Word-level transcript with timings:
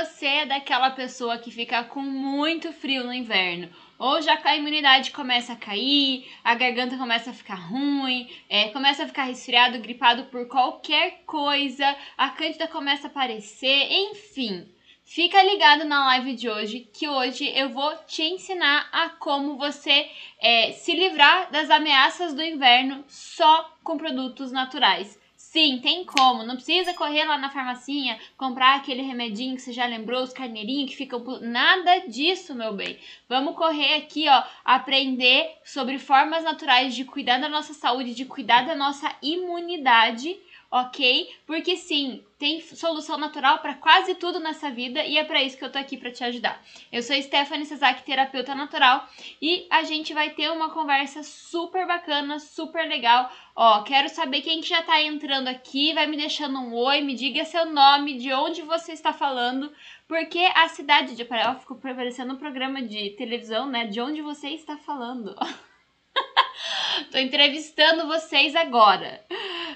você 0.00 0.26
é 0.26 0.46
daquela 0.46 0.90
pessoa 0.90 1.36
que 1.36 1.50
fica 1.50 1.84
com 1.84 2.00
muito 2.00 2.72
frio 2.72 3.04
no 3.04 3.12
inverno, 3.12 3.68
ou 3.98 4.22
já 4.22 4.40
a 4.42 4.56
imunidade 4.56 5.10
começa 5.10 5.52
a 5.52 5.56
cair, 5.56 6.26
a 6.42 6.54
garganta 6.54 6.96
começa 6.96 7.30
a 7.30 7.34
ficar 7.34 7.56
ruim, 7.56 8.26
é, 8.48 8.70
começa 8.70 9.04
a 9.04 9.06
ficar 9.06 9.24
resfriado, 9.24 9.78
gripado 9.78 10.24
por 10.24 10.48
qualquer 10.48 11.22
coisa, 11.26 11.84
a 12.16 12.30
cândida 12.30 12.66
começa 12.66 13.08
a 13.08 13.10
aparecer, 13.10 13.88
enfim. 13.90 14.66
Fica 15.04 15.42
ligado 15.42 15.84
na 15.84 16.06
live 16.06 16.34
de 16.34 16.48
hoje, 16.48 16.88
que 16.94 17.06
hoje 17.06 17.46
eu 17.54 17.68
vou 17.68 17.94
te 18.06 18.22
ensinar 18.22 18.88
a 18.92 19.10
como 19.10 19.58
você 19.58 20.08
é, 20.40 20.72
se 20.72 20.94
livrar 20.94 21.50
das 21.50 21.68
ameaças 21.68 22.32
do 22.32 22.42
inverno 22.42 23.04
só 23.06 23.76
com 23.84 23.98
produtos 23.98 24.50
naturais. 24.50 25.20
Sim, 25.50 25.80
tem 25.82 26.04
como. 26.04 26.44
Não 26.44 26.54
precisa 26.54 26.94
correr 26.94 27.24
lá 27.24 27.36
na 27.36 27.50
farmacinha, 27.50 28.20
comprar 28.36 28.76
aquele 28.76 29.02
remedinho 29.02 29.56
que 29.56 29.62
você 29.62 29.72
já 29.72 29.84
lembrou, 29.84 30.22
os 30.22 30.32
carneirinhos 30.32 30.92
que 30.92 30.96
ficam. 30.96 31.24
Nada 31.40 32.06
disso, 32.06 32.54
meu 32.54 32.72
bem. 32.72 33.00
Vamos 33.28 33.56
correr 33.56 33.94
aqui, 33.94 34.28
ó, 34.28 34.44
aprender 34.64 35.50
sobre 35.64 35.98
formas 35.98 36.44
naturais 36.44 36.94
de 36.94 37.04
cuidar 37.04 37.38
da 37.40 37.48
nossa 37.48 37.74
saúde, 37.74 38.14
de 38.14 38.24
cuidar 38.26 38.64
da 38.64 38.76
nossa 38.76 39.12
imunidade 39.20 40.38
ok? 40.70 41.28
Porque 41.46 41.76
sim, 41.76 42.24
tem 42.38 42.60
solução 42.60 43.18
natural 43.18 43.58
para 43.58 43.74
quase 43.74 44.14
tudo 44.14 44.38
nessa 44.38 44.70
vida 44.70 45.04
e 45.04 45.18
é 45.18 45.24
para 45.24 45.42
isso 45.42 45.58
que 45.58 45.64
eu 45.64 45.72
tô 45.72 45.78
aqui 45.78 45.96
para 45.96 46.12
te 46.12 46.22
ajudar. 46.22 46.62
Eu 46.92 47.02
sou 47.02 47.20
Stephanie 47.20 47.66
Sazak, 47.66 48.04
terapeuta 48.04 48.54
natural, 48.54 49.06
e 49.42 49.66
a 49.68 49.82
gente 49.82 50.14
vai 50.14 50.30
ter 50.30 50.50
uma 50.50 50.70
conversa 50.70 51.22
super 51.24 51.86
bacana, 51.86 52.38
super 52.38 52.88
legal. 52.88 53.30
Ó, 53.56 53.82
quero 53.82 54.08
saber 54.08 54.42
quem 54.42 54.60
que 54.60 54.68
já 54.68 54.82
tá 54.82 55.02
entrando 55.02 55.48
aqui, 55.48 55.92
vai 55.92 56.06
me 56.06 56.16
deixando 56.16 56.58
um 56.60 56.72
oi, 56.74 57.00
me 57.00 57.14
diga 57.14 57.44
seu 57.44 57.66
nome, 57.66 58.16
de 58.16 58.32
onde 58.32 58.62
você 58.62 58.92
está 58.92 59.12
falando, 59.12 59.72
porque 60.06 60.38
a 60.54 60.68
cidade 60.68 61.16
de 61.16 61.24
Paraná 61.24 61.56
ficou 61.56 61.76
parecendo 61.76 62.34
um 62.34 62.38
programa 62.38 62.80
de 62.80 63.10
televisão, 63.10 63.66
né? 63.66 63.86
De 63.86 64.00
onde 64.00 64.22
você 64.22 64.50
está 64.50 64.76
falando. 64.76 65.34
Tô 67.10 67.18
entrevistando 67.18 68.06
vocês 68.06 68.54
agora. 68.54 69.24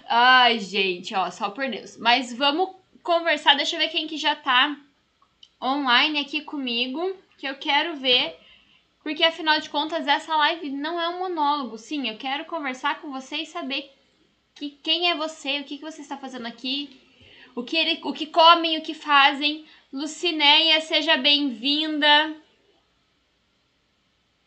Ai, 0.09 0.59
gente, 0.59 1.15
ó, 1.15 1.31
só 1.31 1.51
por 1.51 1.69
Deus. 1.69 1.97
Mas 1.97 2.33
vamos 2.33 2.71
conversar, 3.03 3.55
deixa 3.55 3.77
eu 3.77 3.81
ver 3.81 3.89
quem 3.89 4.07
que 4.07 4.17
já 4.17 4.35
tá 4.35 4.77
online 5.63 6.21
aqui 6.21 6.43
comigo, 6.43 7.17
que 7.39 7.47
eu 7.47 7.57
quero 7.57 7.97
ver, 7.97 8.39
porque 9.03 9.23
afinal 9.23 9.61
de 9.61 9.71
contas 9.71 10.07
essa 10.07 10.35
live 10.37 10.71
não 10.71 11.01
é 11.01 11.09
um 11.09 11.19
monólogo. 11.19 11.79
Sim, 11.79 12.09
eu 12.09 12.17
quero 12.17 12.45
conversar 12.47 13.01
com 13.01 13.11
você 13.11 13.37
e 13.37 13.47
saber 13.47 13.91
que, 14.55 14.71
quem 14.71 15.11
é 15.11 15.15
você, 15.15 15.61
o 15.61 15.65
que, 15.65 15.79
que 15.79 15.85
você 15.85 16.01
está 16.01 16.17
fazendo 16.17 16.47
aqui, 16.47 17.01
o 17.55 17.63
que, 17.63 17.77
ele, 17.77 18.01
o 18.03 18.13
que 18.13 18.27
comem, 18.27 18.79
o 18.79 18.83
que 18.83 18.95
fazem. 18.95 19.65
Lucinéia, 19.93 20.81
seja 20.81 21.17
bem-vinda. 21.17 22.37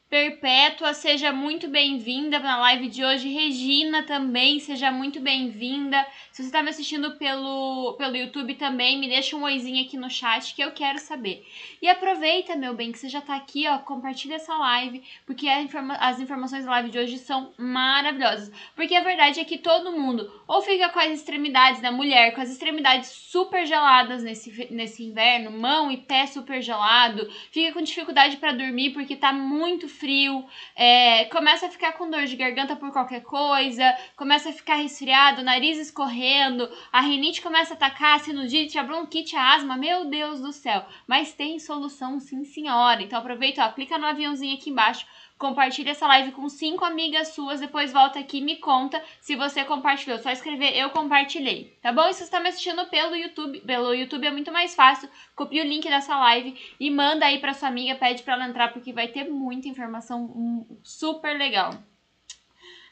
Perpétua, 0.10 0.94
seja 0.94 1.34
muito 1.34 1.68
bem-vinda 1.68 2.40
na 2.40 2.58
live 2.60 2.88
de 2.88 3.04
hoje. 3.04 3.28
Regina 3.28 4.04
também, 4.04 4.58
seja 4.58 4.90
muito 4.90 5.20
bem-vinda. 5.20 6.02
Se 6.32 6.42
você 6.42 6.48
está 6.48 6.64
me 6.64 6.70
assistindo 6.70 7.18
pelo, 7.18 7.94
pelo 7.98 8.16
YouTube 8.16 8.56
também, 8.56 8.98
me 8.98 9.10
deixa 9.10 9.36
um 9.36 9.44
oizinho 9.44 9.84
aqui 9.84 9.98
no 9.98 10.10
chat 10.10 10.56
que 10.56 10.62
eu 10.62 10.72
quero 10.72 10.98
saber. 10.98 11.46
E 11.82 11.90
aproveita, 11.90 12.56
meu 12.56 12.74
bem, 12.74 12.94
que 12.94 13.00
você 13.00 13.10
já 13.10 13.20
está 13.20 13.36
aqui, 13.36 13.68
ó, 13.68 13.80
compartilha 13.80 14.36
essa 14.36 14.56
live, 14.56 15.04
porque 15.26 15.52
informa 15.60 15.96
as 15.96 16.22
informações 16.22 16.64
da 16.64 16.72
live 16.72 16.90
de 16.90 17.00
hoje 17.00 17.18
são 17.18 17.52
maravilhosas. 17.58 18.50
Porque 18.78 18.96
a 18.96 19.04
verdade 19.04 19.42
é 19.42 19.44
que 19.44 19.58
todo 19.58 19.92
mundo 19.92 20.32
ou 20.48 20.62
fica 20.62 20.88
com 20.88 21.00
as 21.00 21.12
extremidades 21.12 21.82
da 21.82 21.92
mulher, 21.92 22.34
com 22.34 22.40
as 22.40 22.50
extremidades 22.50 23.10
super 23.10 23.66
geladas 23.66 24.24
nesse, 24.24 24.72
nesse 24.72 25.04
inverno, 25.04 25.52
mão 25.52 25.92
e 25.92 25.98
pé 25.98 26.26
super 26.28 26.62
gelado, 26.62 27.30
fica 27.52 27.74
com 27.74 27.82
dificuldade 27.82 28.38
para 28.38 28.54
dormir 28.54 28.92
porque 28.92 29.18
tá 29.18 29.34
muito 29.34 29.97
frio, 30.00 30.46
é, 30.76 31.26
começa 31.26 31.68
a 31.68 31.70
ficar 31.70 31.94
com 31.94 32.10
dor 32.10 32.26
de 32.26 32.36
garganta 32.36 32.76
por 32.76 32.92
qualquer 32.92 33.22
coisa, 33.22 33.84
começa 34.16 34.50
a 34.50 34.54
ficar 34.54 34.76
resfriado, 34.76 35.44
nariz 35.44 35.78
escorrendo, 35.78 36.70
a 36.92 37.02
rinite 37.02 37.42
começa 37.42 37.74
a 37.74 37.78
atacar, 37.78 38.16
a 38.16 38.20
sinusite, 38.20 38.78
a 38.78 38.84
bronquite, 38.84 39.36
a 39.36 39.56
asma, 39.56 39.78
meu 39.78 40.06
Deus 40.06 40.40
do 40.40 40.52
céu. 40.52 40.86
Mas 41.08 41.34
tem 41.34 41.60
solução 41.60 42.20
sim, 42.20 42.44
senhora. 42.44 43.02
Então 43.02 43.20
aproveita, 43.20 43.66
ó, 43.66 43.72
clica 43.72 43.98
no 43.98 44.06
aviãozinho 44.06 44.56
aqui 44.56 44.70
embaixo, 44.70 45.06
compartilha 45.38 45.92
essa 45.92 46.08
live 46.08 46.32
com 46.32 46.50
cinco 46.50 46.84
amigas 46.84 47.30
suas, 47.30 47.60
depois 47.60 47.94
volta 47.94 48.20
aqui 48.20 48.40
e 48.40 48.42
me 48.42 48.58
conta 48.58 49.02
se 49.22 49.36
você 49.36 49.64
compartilhou. 49.64 50.18
Só 50.20 50.32
escrever 50.32 50.76
eu 50.76 50.90
compartilhei, 50.90 51.78
tá 51.82 51.92
bom? 51.92 52.08
E 52.08 52.14
se 52.14 52.20
você 52.20 52.24
está 52.26 52.40
me 52.40 52.50
assistindo 52.50 52.86
pelo 52.88 53.16
YouTube, 53.16 53.62
pelo 53.62 53.94
YouTube 53.94 54.26
é 54.26 54.32
muito 54.32 54.52
mais 54.52 54.76
fácil. 54.76 55.10
Copia 55.36 55.64
o 55.64 55.68
link 55.68 55.88
dessa 55.88 56.18
live 56.18 56.56
e 56.80 56.90
manda 56.90 57.26
aí 57.26 57.40
para 57.40 57.54
sua 57.54 57.70
amiga, 57.70 57.96
pede 57.96 58.24
para 58.24 58.34
ela 58.34 58.48
entrar 58.48 58.74
porque 58.74 58.92
vai 58.92 59.08
ter 59.08 59.30
muita 59.30 59.68
informação 59.68 60.26
hum, 60.26 60.66
super 60.84 61.38
legal. 61.38 61.72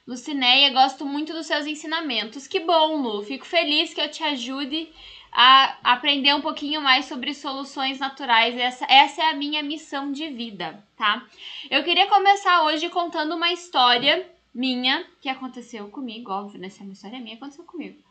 Lucinéia, 0.07 0.71
gosto 0.71 1.03
muito 1.03 1.33
dos 1.33 1.47
seus 1.47 1.65
ensinamentos. 1.65 2.45
Que 2.45 2.59
bom, 2.59 3.01
Lu. 3.01 3.23
Fico 3.23 3.43
feliz 3.43 3.91
que 3.91 3.99
eu 3.99 4.11
te 4.11 4.23
ajude 4.23 4.93
a 5.37 5.77
aprender 5.83 6.33
um 6.33 6.39
pouquinho 6.39 6.79
mais 6.79 7.05
sobre 7.05 7.33
soluções 7.33 7.99
naturais. 7.99 8.57
Essa, 8.57 8.85
essa 8.89 9.21
é 9.21 9.29
a 9.31 9.35
minha 9.35 9.61
missão 9.61 10.09
de 10.13 10.29
vida, 10.29 10.81
tá? 10.95 11.27
Eu 11.69 11.83
queria 11.83 12.07
começar 12.07 12.63
hoje 12.63 12.89
contando 12.89 13.35
uma 13.35 13.51
história 13.51 14.25
minha 14.53 15.05
que 15.19 15.27
aconteceu 15.27 15.89
comigo, 15.89 16.31
óbvio, 16.31 16.57
né? 16.57 16.69
Se 16.69 16.79
é 16.79 16.85
uma 16.85 16.93
história 16.93 17.19
minha, 17.19 17.35
aconteceu 17.35 17.65
comigo. 17.65 18.04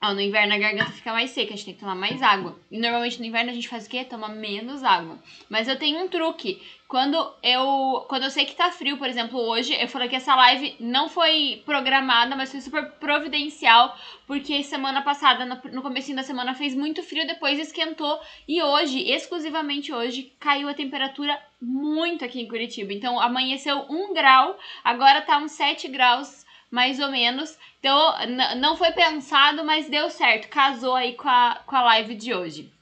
Ó, 0.00 0.14
no 0.14 0.20
inverno 0.20 0.54
a 0.54 0.58
garganta 0.58 0.92
fica 0.92 1.12
mais 1.12 1.30
seca, 1.30 1.52
a 1.52 1.56
gente 1.56 1.64
tem 1.64 1.74
que 1.74 1.80
tomar 1.80 1.96
mais 1.96 2.22
água. 2.22 2.56
E 2.70 2.78
normalmente 2.78 3.18
no 3.18 3.24
inverno 3.24 3.50
a 3.50 3.54
gente 3.54 3.68
faz 3.68 3.84
o 3.84 3.90
quê? 3.90 4.04
Toma 4.04 4.28
menos 4.28 4.84
água. 4.84 5.18
Mas 5.48 5.66
eu 5.66 5.76
tenho 5.76 5.98
um 5.98 6.06
truque. 6.06 6.62
Quando 6.86 7.16
eu, 7.42 8.06
quando 8.08 8.22
eu 8.22 8.30
sei 8.30 8.46
que 8.46 8.54
tá 8.54 8.70
frio, 8.70 8.96
por 8.96 9.08
exemplo, 9.08 9.40
hoje, 9.40 9.74
eu 9.74 9.88
falei 9.88 10.08
que 10.08 10.14
essa 10.14 10.36
live 10.36 10.76
não 10.78 11.08
foi 11.08 11.62
programada, 11.66 12.36
mas 12.36 12.52
foi 12.52 12.60
super 12.60 12.92
providencial, 12.92 13.94
porque 14.24 14.62
semana 14.62 15.02
passada, 15.02 15.44
no, 15.44 15.60
no 15.72 15.82
começo 15.82 16.14
da 16.14 16.22
semana, 16.22 16.54
fez 16.54 16.76
muito 16.76 17.02
frio, 17.02 17.26
depois 17.26 17.58
esquentou. 17.58 18.20
E 18.46 18.62
hoje, 18.62 19.00
exclusivamente 19.10 19.92
hoje, 19.92 20.32
caiu 20.38 20.68
a 20.68 20.74
temperatura 20.74 21.36
muito 21.60 22.24
aqui 22.24 22.40
em 22.40 22.46
Curitiba. 22.46 22.92
Então 22.92 23.20
amanheceu 23.20 23.84
1 23.90 24.14
grau, 24.14 24.56
agora 24.84 25.22
tá 25.22 25.38
uns 25.38 25.52
7 25.52 25.88
graus 25.88 26.46
mais 26.70 27.00
ou 27.00 27.10
menos. 27.10 27.58
Então, 27.80 28.14
não 28.56 28.76
foi 28.76 28.92
pensado, 28.92 29.64
mas 29.64 29.88
deu 29.88 30.10
certo. 30.10 30.48
Casou 30.48 30.94
aí 30.94 31.14
com 31.14 31.28
a, 31.28 31.60
com 31.66 31.76
a 31.76 31.82
live 31.82 32.14
de 32.14 32.34
hoje. 32.34 32.72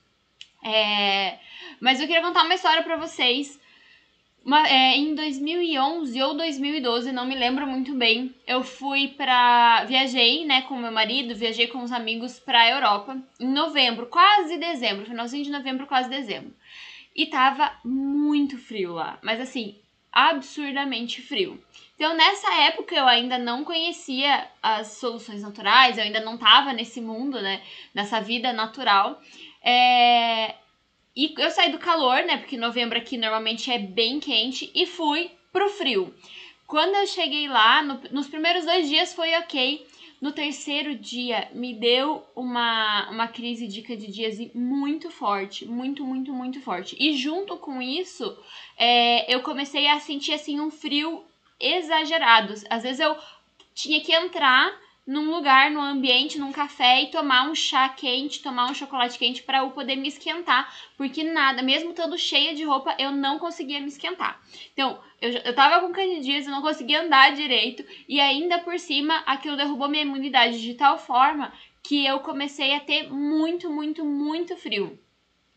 É, 0.65 1.39
mas 1.81 2.01
eu 2.01 2.07
queria 2.07 2.23
contar 2.23 2.45
uma 2.45 2.55
história 2.55 2.83
para 2.83 2.97
vocês. 2.97 3.61
Uma, 4.45 4.67
é, 4.69 4.97
em 4.97 5.15
2011 5.15 6.23
ou 6.23 6.37
2012, 6.37 7.11
não 7.11 7.27
me 7.27 7.35
lembro 7.35 7.67
muito 7.67 7.93
bem, 7.95 8.33
eu 8.47 8.63
fui 8.63 9.09
pra. 9.09 9.85
Viajei, 9.87 10.45
né, 10.45 10.63
com 10.63 10.77
meu 10.77 10.93
marido, 10.93 11.35
viajei 11.35 11.67
com 11.67 11.83
os 11.83 11.91
amigos 11.91 12.39
pra 12.39 12.71
Europa 12.71 13.19
em 13.41 13.49
novembro, 13.49 14.07
quase 14.07 14.57
dezembro, 14.57 15.05
finalzinho 15.05 15.43
de 15.43 15.51
novembro, 15.51 15.87
quase 15.89 16.09
dezembro. 16.09 16.55
E 17.15 17.27
tava 17.27 17.73
muito 17.85 18.57
frio 18.57 18.93
lá, 18.93 19.19
mas 19.21 19.41
assim, 19.41 19.75
absurdamente 20.16 21.21
frio. 21.21 21.62
Então, 21.94 22.16
nessa 22.16 22.50
época, 22.62 22.94
eu 22.94 23.06
ainda 23.06 23.37
não 23.37 23.65
conhecia 23.65 24.49
as 24.62 24.93
soluções 24.93 25.43
naturais, 25.43 25.99
eu 25.99 26.04
ainda 26.04 26.21
não 26.21 26.37
estava 26.37 26.72
nesse 26.72 27.03
mundo, 27.03 27.38
né? 27.38 27.62
Nessa 27.94 28.19
vida 28.19 28.50
natural. 28.50 29.21
É... 29.62 30.55
E 31.15 31.34
eu 31.37 31.50
saí 31.50 31.71
do 31.71 31.78
calor, 31.78 32.22
né? 32.25 32.38
Porque 32.38 32.56
novembro 32.56 32.97
aqui 32.97 33.19
normalmente 33.19 33.71
é 33.71 33.78
bem 33.78 34.19
quente, 34.19 34.71
e 34.75 34.87
fui 34.87 35.31
pro 35.53 35.69
frio. 35.69 36.15
Quando 36.66 36.94
eu 36.94 37.06
cheguei 37.06 37.47
lá, 37.47 37.82
no, 37.82 38.00
nos 38.10 38.26
primeiros 38.26 38.65
dois 38.65 38.88
dias 38.88 39.12
foi 39.12 39.35
ok. 39.37 39.87
No 40.21 40.33
terceiro 40.33 40.95
dia, 40.95 41.49
me 41.53 41.75
deu 41.75 42.25
uma, 42.35 43.11
uma 43.11 43.29
crise 43.29 43.67
de 43.67 43.83
candidíase 43.83 44.51
muito 44.55 45.11
forte, 45.11 45.67
muito, 45.67 46.05
muito, 46.05 46.33
muito 46.33 46.61
forte. 46.63 46.97
E 46.99 47.15
junto 47.15 47.57
com 47.59 47.83
isso, 47.83 48.37
é, 48.79 49.33
eu 49.33 49.43
comecei 49.43 49.87
a 49.89 50.01
sentir 50.01 50.33
assim 50.33 50.59
um 50.59 50.71
frio 50.71 51.23
exagerados. 51.61 52.65
Às 52.71 52.83
vezes 52.83 53.01
eu 53.01 53.15
tinha 53.75 54.01
que 54.01 54.13
entrar 54.13 54.73
num 55.06 55.31
lugar, 55.31 55.70
num 55.70 55.81
ambiente, 55.81 56.38
num 56.38 56.50
café 56.50 57.03
e 57.03 57.11
tomar 57.11 57.49
um 57.49 57.55
chá 57.55 57.88
quente, 57.88 58.43
tomar 58.43 58.69
um 58.70 58.75
chocolate 58.75 59.17
quente 59.19 59.43
para 59.43 59.58
eu 59.58 59.70
poder 59.70 59.94
me 59.94 60.08
esquentar, 60.08 60.75
porque 60.97 61.23
nada, 61.23 61.62
mesmo 61.62 61.91
estando 61.91 62.19
cheia 62.19 62.55
de 62.55 62.64
roupa, 62.64 62.94
eu 62.99 63.12
não 63.12 63.38
conseguia 63.38 63.81
me 63.81 63.87
esquentar. 63.87 64.41
Então, 64.73 65.00
eu, 65.20 65.31
eu 65.31 65.55
tava 65.55 65.81
com 65.81 65.93
candidíase, 65.93 66.47
eu 66.49 66.53
não 66.53 66.61
conseguia 66.61 67.03
andar 67.03 67.35
direito 67.35 67.85
e 68.08 68.19
ainda 68.19 68.58
por 68.58 68.79
cima 68.81 69.23
aquilo 69.26 69.56
derrubou 69.56 69.88
minha 69.88 70.03
imunidade 70.03 70.61
de 70.61 70.75
tal 70.75 70.99
forma 70.99 71.53
que 71.82 72.05
eu 72.05 72.19
comecei 72.19 72.75
a 72.75 72.81
ter 72.81 73.08
muito, 73.08 73.70
muito, 73.70 74.05
muito 74.05 74.56
frio. 74.56 74.99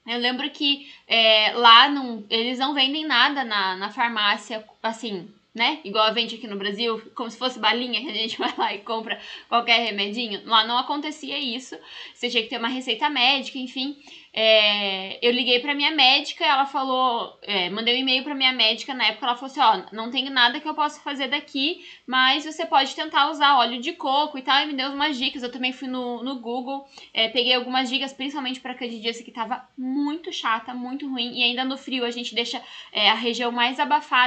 Eu 0.05 0.19
lembro 0.19 0.49
que 0.51 0.91
é, 1.07 1.53
lá 1.53 1.89
não, 1.89 2.23
eles 2.29 2.59
não 2.59 2.73
vendem 2.73 3.05
nada 3.05 3.43
na, 3.43 3.75
na 3.75 3.89
farmácia, 3.89 4.63
assim, 4.81 5.31
né? 5.59 5.81
Igual 5.83 6.05
a 6.05 6.11
vende 6.11 6.35
aqui 6.35 6.47
no 6.47 6.55
Brasil, 6.55 7.01
como 7.13 7.29
se 7.29 7.37
fosse 7.37 7.59
balinha 7.59 7.99
que 7.99 8.09
a 8.09 8.13
gente 8.13 8.37
vai 8.39 8.53
lá 8.57 8.73
e 8.73 8.79
compra 8.79 9.19
qualquer 9.49 9.83
remedinho. 9.83 10.41
Lá 10.45 10.65
não 10.65 10.77
acontecia 10.77 11.37
isso. 11.37 11.77
Você 12.13 12.29
tinha 12.29 12.41
que 12.41 12.49
ter 12.49 12.57
uma 12.57 12.69
receita 12.69 13.09
médica, 13.09 13.59
enfim. 13.59 13.97
É, 14.31 15.25
eu 15.25 15.31
liguei 15.31 15.59
pra 15.59 15.73
minha 15.73 15.89
médica, 15.91 16.45
ela 16.45 16.65
falou, 16.65 17.37
é, 17.41 17.69
mandei 17.69 17.95
um 17.95 17.99
e-mail 17.99 18.23
pra 18.23 18.35
minha 18.35 18.53
médica 18.53 18.93
na 18.93 19.07
época, 19.07 19.25
ela 19.25 19.35
falou 19.35 19.51
assim, 19.51 19.59
ó, 19.59 19.91
não 19.91 20.11
tem 20.11 20.29
nada 20.29 20.59
que 20.59 20.69
eu 20.69 20.75
possa 20.75 21.01
fazer 21.01 21.27
daqui, 21.27 21.83
mas 22.05 22.45
você 22.45 22.63
pode 22.63 22.95
tentar 22.95 23.31
usar 23.31 23.57
óleo 23.57 23.81
de 23.81 23.93
coco 23.93 24.37
e 24.37 24.43
tal, 24.43 24.61
e 24.61 24.67
me 24.67 24.73
deu 24.73 24.91
umas 24.91 25.17
dicas, 25.17 25.41
eu 25.41 25.51
também 25.51 25.73
fui 25.73 25.87
no, 25.87 26.23
no 26.23 26.39
Google, 26.39 26.87
é, 27.11 27.27
peguei 27.27 27.55
algumas 27.55 27.89
dicas, 27.89 28.13
principalmente 28.13 28.59
pra 28.59 28.75
candidíase 28.75 29.23
que 29.23 29.31
tava 29.31 29.67
muito 29.75 30.31
chata, 30.31 30.75
muito 30.75 31.09
ruim, 31.09 31.39
e 31.39 31.43
ainda 31.43 31.65
no 31.65 31.75
frio 31.75 32.05
a 32.05 32.11
gente 32.11 32.35
deixa 32.35 32.61
é, 32.91 33.09
a 33.09 33.15
região 33.15 33.51
mais 33.51 33.79
abafada, 33.79 34.17